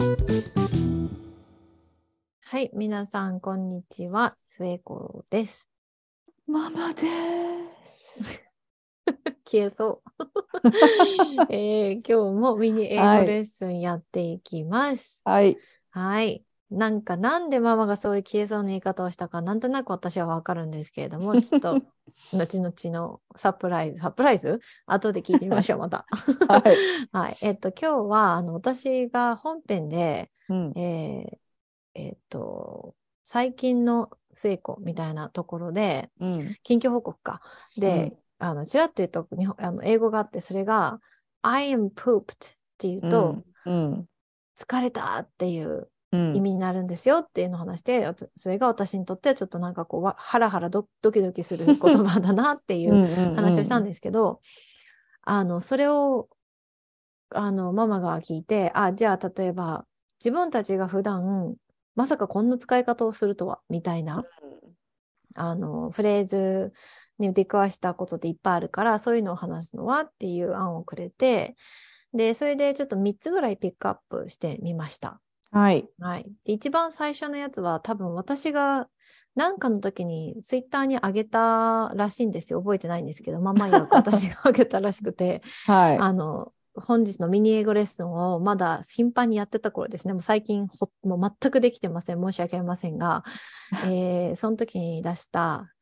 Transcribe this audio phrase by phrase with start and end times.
[0.00, 0.06] は
[2.58, 4.34] い、皆さん、こんにちは。
[4.42, 5.68] 末子です。
[6.46, 7.02] ママで
[7.84, 8.42] す。
[9.44, 10.24] 消えそう。
[11.52, 15.20] えー今日もミニ英語はいレッスンやっていきます。
[15.24, 15.58] はい。
[15.90, 16.42] はい。
[16.70, 21.82] なんか、なんでママがそういう消えそうな言い方をしたか、なんとなく私はわかるんですけれども、 ちょっと、
[22.32, 24.60] 後々のサプライズ、サプライズ？
[24.86, 26.06] 後で聞いてみましょう、また。
[26.46, 26.62] はい。
[27.12, 27.36] はい。
[27.40, 30.72] えっと、今日は、あの、私が本編で、うん。
[30.76, 31.38] えー
[31.94, 32.94] えっと、
[33.24, 36.54] 最近の末子みたいなところで、うん。
[36.62, 37.40] 近況報告か。
[37.76, 41.00] で、あの、ちらっと言うと、日本あの英語があって、それが、
[41.42, 42.26] I am pooped っ
[42.78, 44.06] ていうと、うん。
[44.56, 45.88] 疲れたっていううん。
[46.12, 54.40] 意味になるんですよっていうのを話して、わたそれが私にとってはちょっとなんかこう、わハラハラドドキドキする言葉だなっていう話をしたんですけど、
[55.22, 56.28] あの、それを、
[57.30, 59.86] あの、ママが聞いて、あ、じゃあ、例えば、
[60.18, 61.54] 自分たちが普段、
[61.94, 64.24] まさかこんな使い方をするとは、みたいな、
[65.36, 66.72] あの、フレーズ
[67.18, 71.54] に出くわしたことっていっぱいあるから、そういうのを話すのはっていう案をくれて、
[72.12, 75.20] で、それでちょっと3つぐらいピックアップしてみました。
[75.50, 75.88] はい。
[75.98, 76.26] はい。
[76.44, 78.88] で一番最初のやつは多分私が
[79.34, 82.60] 何かの時にツイッターに上げたらしいんですよ。
[82.60, 85.98] 覚えてないんですけど、ママ曰く 私が上げたらしくて、はい。
[85.98, 90.14] あの、本日のミニ英語レッスンをまだ頻繁にやってた頃ですね。
[90.14, 92.20] もう最近ほもう全くできてません。
[92.20, 93.24] 申し訳ありませんが、
[93.86, 95.72] えーその時に出した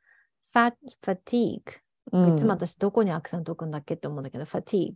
[0.55, 1.63] fat fatigue。
[2.11, 4.95] うんいつも私どこにアクセント置くんだっけって思うんだけど、fatigue。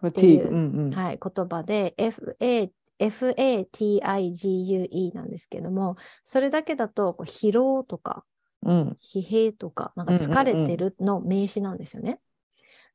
[0.00, 0.90] ファていううんうん。
[0.92, 8.24] はい、言葉で FA FATIGUE なんですけども、それだけだとこう疲労とか
[8.64, 8.96] うん。
[9.02, 12.20] 疲弊とか、なんか疲れてるの名詞なんですよね。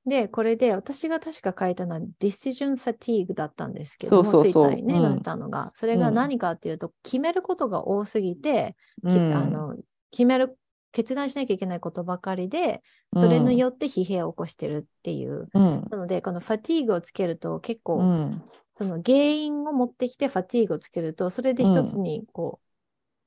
[0.06, 4.72] で、これで私が確か書いたのは decision fatigue だったんですけども、そうそうそう。
[4.72, 5.04] ツイッターにね、うん。
[5.04, 6.16] 載せたのが、それがうん。
[6.16, 8.76] 何かっていうと、決めることが多すぎて、
[9.10, 9.34] きうん。
[9.34, 9.76] あの
[10.12, 10.58] 決める、
[10.92, 12.82] 決断しなきゃいけないことばかりで、
[13.14, 15.48] それによって疲弊を起こしてるっていう。
[15.54, 15.88] うん。
[15.90, 18.44] なので、この fatigue をつけると結構、うん。
[18.76, 22.60] その原因を持ってきて fatigue をつけると、それで一つにこ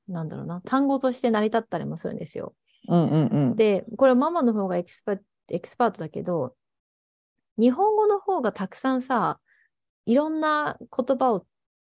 [0.09, 2.53] う、なんだろうな、単語として成り立ったりもするんですよ。
[2.87, 3.55] うんうんうん。
[3.55, 5.17] で、これママの方がエキスパ
[5.49, 6.55] エキスパートだけど、
[7.57, 9.39] 日本語の方がたくさんさ、
[10.05, 11.45] いろんな言葉を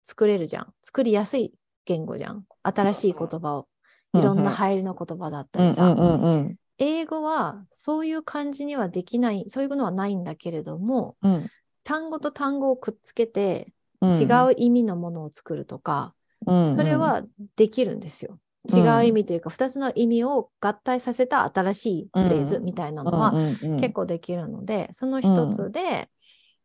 [0.04, 0.74] 作れるじゃん。
[0.82, 1.54] 作りやすい
[1.86, 2.46] 言語じゃん。
[2.64, 3.68] 新しい言葉を。
[4.14, 5.86] いろんな入りの言葉だったりさ。
[5.86, 11.48] うんうんうん英語はそういう感じにはできない、そういうのはないんだけれども、うん。
[11.84, 14.12] 単語と単語をくっつけてうん。
[14.12, 16.16] 違う意味のものを作るとか、
[16.46, 16.76] うん。
[16.76, 17.24] それは
[17.56, 18.40] できるんですよ。
[18.74, 23.34] 違う意味というか、2つの意味を合体させた新しいフレーズみたいなのは
[23.80, 26.10] 結構できるので、その一つで、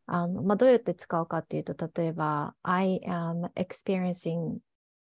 [0.07, 4.59] あのまあ、どうやって使うかっていうと、例えば、I am experiencing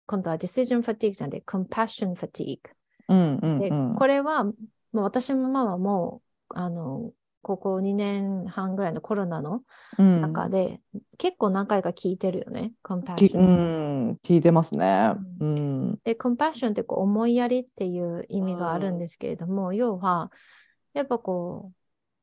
[0.06, 2.58] 今度は decision fatigue じゃなくて compassion fatigue。
[3.08, 3.94] うんうんで、うん。
[3.94, 4.52] これは、も
[4.92, 9.60] う私もママも、あの、ここ2年半ぐらいのコロナの
[9.98, 10.80] うん中で、
[11.18, 13.38] 結構何回か聞いてるよね、き compassion。
[13.38, 14.12] うん。
[14.24, 15.12] 聞いてますね。
[15.40, 15.98] うん。
[16.04, 20.32] で、compassion ってこう思いやりっていう意味があるんですけれども、要は、
[20.94, 21.72] やっぱこ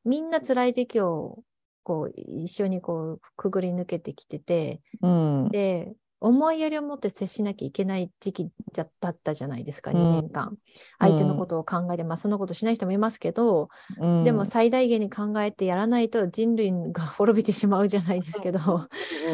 [0.04, 1.44] う、みんな辛い時期を
[1.84, 5.48] こう一緒にこうくぐり抜けてきてて、うん。
[5.50, 10.56] で、思いやりを持って接しなきゃいけない時期だったじゃないですか、うん2年間。
[11.00, 13.68] 相手のことを考えて、まあそんなことしない人もいますけど、
[13.98, 18.88] うんでも最大限に考えてやらないと人類が滅びてしまうじゃないですけど、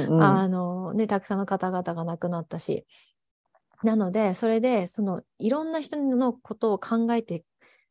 [0.09, 2.87] うんうんあのね、たくさんの方々が亡くなったし。
[3.85, 7.45] なので、それで、そのいろんな人のことを考えて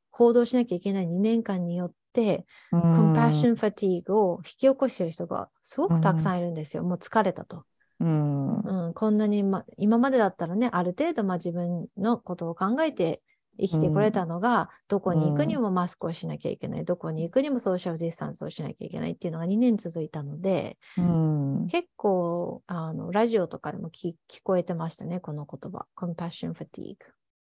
[0.09, 6.83] 行動しなきゃいけない2年間によって、うんコンパッションファティーグを引き起こしている人がすごくたくさんいるんですよ。
[6.83, 7.63] もう疲れたと。
[7.99, 13.21] うんうん、こんなに、ま、今までだったらね、ある程度、まあ、自分のことを考えて
[13.59, 25.85] 生きてこれたのが、どこに行くにもマスクをしなきゃいけない、どこに行くにもソーシャルディスタンスをしなきゃいけないっていうのが2年続いたので、うん結構、あの、ラジオとかでも聞聞こえてましたね、この言葉。
[25.95, 26.97] compassion fatigue。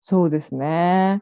[0.01, 1.21] そうですね。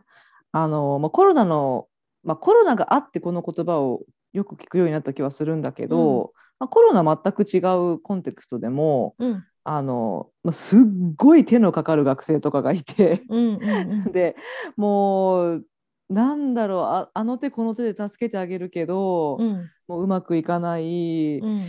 [0.51, 1.88] あの、まあ、コロナの、
[2.23, 4.01] まあ、コロナがあってこの言葉を
[4.33, 7.59] よく聞くようになった気はするんだけど、まあ、コロナ全く違
[7.94, 10.80] うコンテクストでもうん、あの、まあ、すっ
[11.15, 14.12] ごい手のかかる学生とかがいてうん、うん、うん。
[14.12, 14.36] で
[14.75, 15.65] もう
[16.09, 21.62] なんだろうああの手この手で助けてあげるけど、うん、もううまくいかない、うん、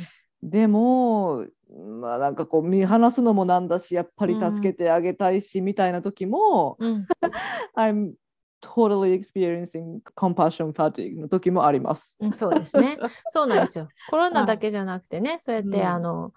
[0.43, 1.44] でも
[2.00, 7.06] まあなんかこう見放すのもなんだしやっぱり助けてあげたいし、みたいな時もうん。
[8.60, 12.14] Totally experiencing compassion fatigue の時もあります。
[12.19, 12.99] うんそうですね。
[13.31, 13.88] そうなんですよ。
[14.10, 16.32] コロナだけじゃなくてね、そうやって、うんあの、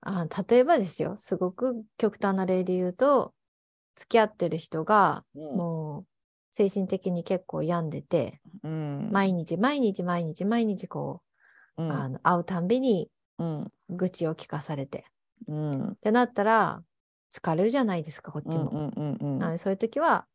[0.00, 3.34] あ例えばですよ、すごく極端な例で言うと、
[3.94, 6.06] 付き合ってる人がうんもう
[6.52, 11.22] 精神的に結構病んでて、うん毎日毎日毎日毎日こ
[11.76, 15.04] う、うんあの会うたんびにうん愚痴を聞かされて。
[15.46, 16.82] うんってなったら、
[17.32, 18.90] 疲れるじゃないですか、こっちも。
[19.56, 20.26] そういう時は、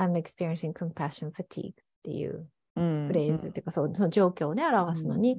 [0.00, 5.38] I'm experiencing compassion fatigue っていううんフレーズっていうか、そうその状況をね、表すのに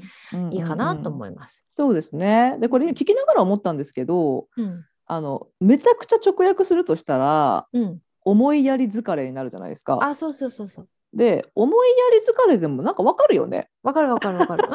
[0.51, 1.65] いいかなとい思います。
[1.75, 4.85] そうですねでこれ聞きながら思ったんですけどうん。
[5.07, 7.99] あのめちゃくちゃ直訳するとしたらうん。
[8.23, 9.97] 思いやり疲れになるじゃないですか。
[9.99, 10.87] あ、そうそうそうそう。
[11.13, 13.69] で思いやり疲れでもなんかわかるよね。
[13.81, 14.67] わかるわかるわかる。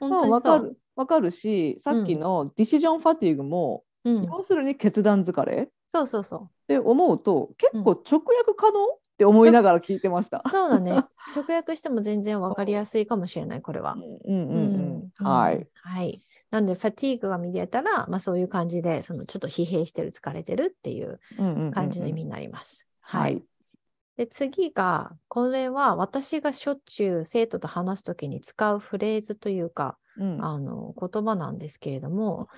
[0.00, 0.28] うん、うん。
[0.30, 10.50] わかるわかるしさっきのディシジョンファティーグも、うん、要するに決断疲れそうそうそって思うと結構直訳可能、って思いながら聞いてましたう。。
[10.50, 11.04] そうだね。
[11.34, 13.94] 直訳しても全然わかりやすいかもしれない、これは。
[13.94, 15.66] うんうんうんうんうんはい。。
[15.74, 16.20] はい。
[16.50, 21.20] なので、ファティーグが見えたら、まあそういう感じで、そのちょっと疲弊してる、疲れてるっていう
[21.72, 22.88] 感じの意味になります。
[23.00, 23.40] はい。
[24.16, 32.48] で、次が、これは私がしょっちゅう生徒と話すときに使うフレーズというか、うんあの言葉なんですけれども、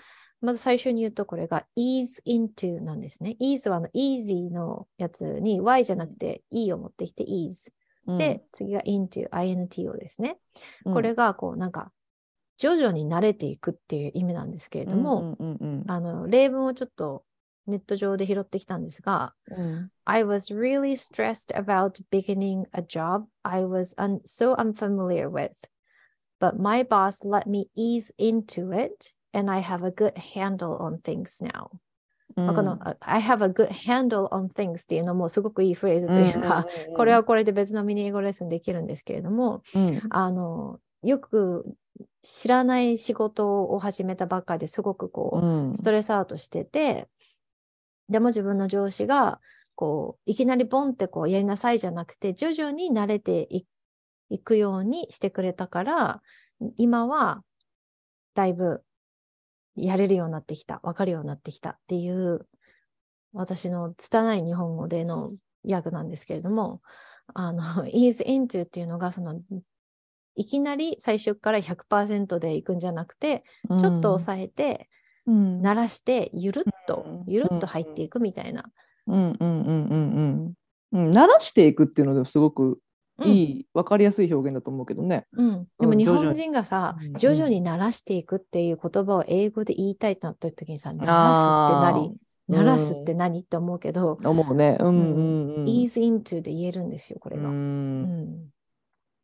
[0.46, 3.36] まず最初に言うとこれが ease into なんですね。
[3.42, 7.72] ease はあの easy のやつに y じゃなくて e を持ってきて ease。
[8.16, 10.38] で、次が into、into ですね。
[10.84, 11.90] うんこれがこうなんか
[12.58, 15.36] 徐々に慣れていくっていう意味なんですけれども、
[16.28, 17.24] 例文をちょっと
[17.66, 25.50] ネット上で拾ってきたんですが、うん I was really stressed about beginning a job I was un- so unfamiliar with.
[26.38, 31.00] But my boss let me ease into it, and I have a good handle on
[31.00, 31.68] things now.
[32.34, 40.02] まあこの、あ I have a good handle on things っていうのもすごくいいフレーズというか、これはこれで別のミニ英語レッスンできるんですけれども、うん。
[40.10, 41.64] あの、よく
[42.22, 45.74] 知らない仕事を始めたばっかりですごくこう、うん。
[45.74, 47.08] ストレスアウトしてて、
[48.08, 49.40] でも自分の上司が、
[49.74, 53.64] こう、いきなりボンってこうやりなさいじゃなくて、徐々に慣れてい
[54.28, 56.22] いくようにしてくれたから、
[56.76, 57.42] 今は
[58.34, 58.82] だいぶ
[59.76, 62.46] やれるようになってきた、わかるようになってきたっていう、
[63.32, 65.32] 私の拙い日本語での
[65.68, 66.80] 訳なんですけれども、
[67.34, 67.62] あの、
[67.92, 69.40] ease into っていうのが、その、
[70.34, 74.88] いきなり最初から100%でいくんじゃなくて、ちょっと抑えて、
[75.26, 75.62] うん。
[75.62, 77.32] 鳴らしてゆるっとうん。
[77.32, 78.64] ゆるっと入っていくみたいな。
[79.06, 79.16] うん。
[79.16, 79.36] うん。
[79.40, 79.66] うん。
[79.66, 80.54] うん。
[80.92, 81.06] うん。
[81.06, 81.10] うん。
[81.10, 82.76] 鳴らしていくっていうのでもすごくうん
[83.24, 85.26] いい、わかりやすい表現だと思うけどね。
[85.32, 92.16] うん、でも日本人がさうん徐々に鳴らしていくっていう言葉を英語で言いたいってなった時にさ鳴らすって何？
[92.48, 93.40] 鳴らすって何？
[93.40, 94.76] って思うけど、思うね。
[94.80, 95.64] うんうんうん。
[95.64, 97.48] ease into で言えるんですよこれうが。
[97.48, 98.02] うん。
[98.02, 98.48] ん。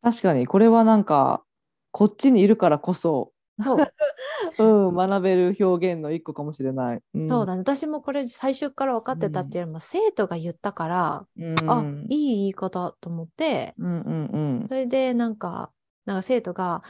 [0.01, 1.43] 確かにこれはなんか
[1.91, 3.93] こっちにいるからこそ、そう
[4.59, 7.01] うん、学べる表現の一個かもしれない。
[7.17, 15.71] んそうだね私もこれ最初から分かってたっていうよりも、生徒が言ったから、うんあいい言い方と思って、うんうんうんそれでなんか、
[16.05, 16.83] なんか生徒が、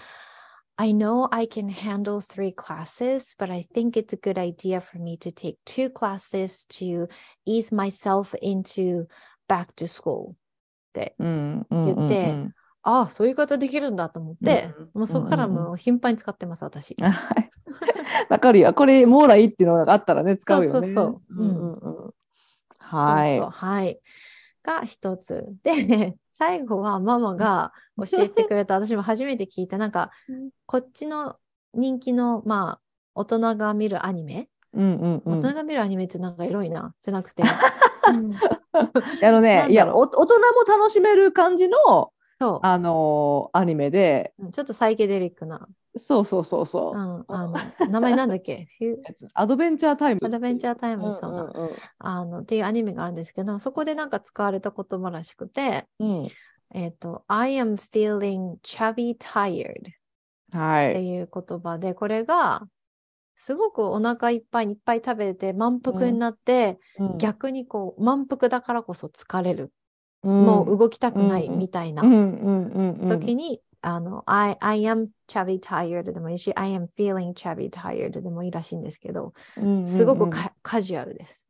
[0.75, 5.00] I know I can handle three classes, but I think it's a good idea for
[5.00, 7.07] me to take two classes to
[7.45, 9.06] ease myself into
[9.48, 10.36] back to school っ
[10.94, 12.54] て、うんうんうん言って
[12.84, 14.90] ああ、そういう言い方できるんだと思って、うん。
[14.94, 16.96] もうそこからもう頻繁に使ってます、私。
[17.00, 17.10] は
[17.40, 17.50] い
[18.30, 18.74] わかるよ。
[18.74, 20.72] これ網羅いいっていうのがあったらね使うよね。
[20.72, 21.44] そうそうそう。
[21.44, 22.14] うんうんうん。
[22.80, 23.38] はい。
[23.38, 24.00] そうそう、はい。
[24.63, 25.46] が一つ。
[25.63, 31.38] で、 最後はママが教えてくれた、私も初めて聞いた、なんかうん、こっちの
[31.74, 32.82] 人気の、まあ、
[33.16, 35.40] 大人が見るアニメ、うんうんうん。
[35.40, 37.44] 大人が見るアニメってなんかエロいな、じゃなくて、
[38.10, 38.34] うん。
[38.74, 42.12] あのね、いやお大人も楽しめる感じの
[42.44, 46.98] そあのーアニメで、う、うんちょっとサイケデリックな、そうそうそうそう。
[46.98, 47.00] う。
[47.00, 47.54] ん、あの、
[47.90, 48.68] 名前なんだっけ？
[49.36, 50.20] アドベンチャータイム。
[50.24, 51.70] アドベンチャータイム、うんそうだ、うん
[52.00, 56.24] あの、っていうアニメがあるんですけど、そこでなんか使われた言葉らしくて、うん。
[56.24, 56.28] うん
[56.76, 59.92] えっ、と、I am feeling chubby tired
[60.58, 60.92] はい。
[60.92, 62.68] っていう言葉で、これが
[63.36, 67.18] すごくお腹いっぱいにいっぱい食べて満腹になって、うん。
[67.20, 69.72] 逆にこう満腹だからこそ疲れる、うん
[70.24, 79.34] もう動きたくないうんみたいな時に、あの I, I am chubby tired でもいいし I am feeling chubby tired でもいいらしいんですけど、
[79.86, 81.46] すごくカカジュアルです。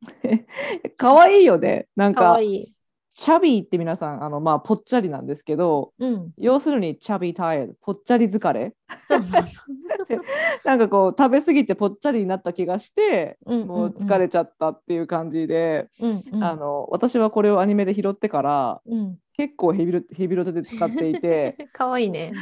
[0.96, 1.86] かわいいよね。
[1.94, 2.73] なんかかわいい。
[3.14, 6.32] チャビーって皆さんあのまあぽっちゃりなんですけど、うん。
[6.36, 8.74] 要するにチャビータイヤぽっちゃり疲れ。
[9.06, 9.74] そうそうそう。
[10.66, 19.18] なんかこう食べ過ぎてぽっちゃりになった気がして、うんうんもう疲れちゃったっていう感じで、うんうんあの私はこれをアニメで拾ってからうん。
[19.36, 22.32] 結構ヘビロヘビロテで使っていて かわいいね。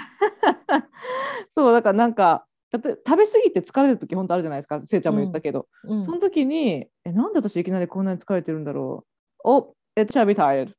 [1.49, 9.05] そうだからなんかだって食べ過ぎて疲れる時本当あるじゃないですかせいちゃんも言ったけど、うん、その時にえなんで私いきなりこんなに疲れてるんだろ
[9.45, 10.75] うおえチャビタイルっ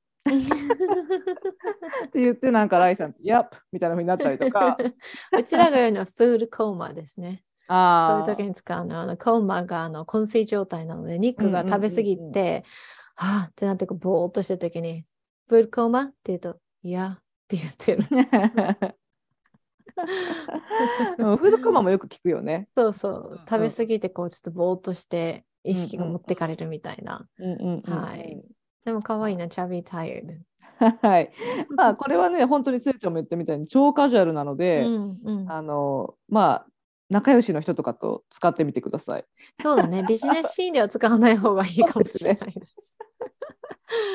[2.12, 4.77] て言ってなんかライさん「やっ」みたいなふうになったりとか
[5.38, 12.63] うちらが言うのはフードコーマですねあそういう時に使うのあのコーマがあの昏睡状態なので肉が食べ過ぎて、
[13.15, 15.05] はあってなってこうぼーっとしてる時に
[15.48, 22.67] フードコーマって言うといやって言ってるフードコマもよく聞くよね。
[22.75, 23.39] そうそう。
[23.48, 27.27] 食べ過ぎてこうちょっとぼーっとして意識が持ってかれるみたいな。
[27.86, 28.43] はい。
[28.85, 30.45] でも可愛いな、チャビータイヤル。
[31.01, 31.31] はい。
[31.75, 36.67] まあこれはね、本当にスイちゃんも言ったみたいに超カジュアルなので、うんうん、あのまあ
[37.09, 39.25] 仲良しの人とかと使ってみてください。
[39.61, 40.03] そうだね。
[40.07, 42.97] ビジネスシーンでは使わない方がいいかもしれないです。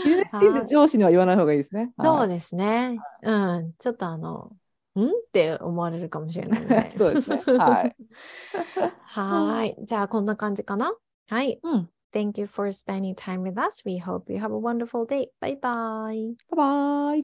[0.05, 1.93] ビジネスシーンで上司には言わない方がいいですね。
[1.99, 2.99] そうですね。
[3.23, 3.73] うん。
[3.79, 4.53] ちょっとあの、
[4.97, 5.07] ん？
[5.07, 6.91] って思われるかもしれないので。
[6.99, 7.43] そうですね。
[7.57, 7.97] はい。
[9.05, 9.77] はい。
[9.81, 10.93] じゃあ、こんな感じかな？
[11.29, 11.61] はい。
[11.63, 11.91] うん。
[12.13, 13.85] Thank you for spending time with us.
[13.85, 15.29] We hope you have a wonderful day.
[15.41, 16.35] Bye bye.
[16.51, 17.23] Bye bye.